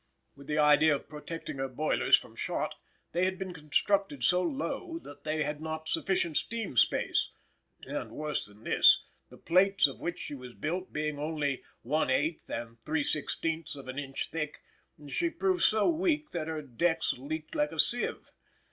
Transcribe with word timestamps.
With 0.35 0.47
the 0.47 0.57
idea 0.57 0.95
of 0.95 1.07
protecting 1.07 1.57
her 1.57 1.67
boilers 1.67 2.17
from 2.17 2.35
shot, 2.35 2.73
they 3.11 3.23
had 3.23 3.37
been 3.37 3.53
constructed 3.53 4.23
so 4.23 4.41
low 4.41 4.97
that 4.97 5.23
they 5.25 5.43
had 5.43 5.61
not 5.61 5.87
sufficient 5.87 6.37
steam 6.37 6.75
space, 6.75 7.29
and, 7.83 8.09
worse 8.11 8.47
than 8.47 8.63
this, 8.63 9.03
the 9.29 9.37
plates 9.37 9.85
of 9.85 9.99
which 9.99 10.17
she 10.17 10.33
was 10.33 10.55
built, 10.55 10.91
being 10.91 11.19
only 11.19 11.57
an 11.57 11.59
1/8 11.91 12.39
and 12.49 12.83
3/16 12.83 13.75
of 13.75 13.87
an 13.87 13.99
inch 13.99 14.31
thick, 14.31 14.63
she 15.07 15.29
proved 15.29 15.61
so 15.61 15.87
weak 15.87 16.31
that 16.31 16.47
her 16.47 16.63
decks 16.63 17.13
leaked 17.19 17.53
like 17.53 17.71
a 17.71 17.77
sieve. 17.79 18.31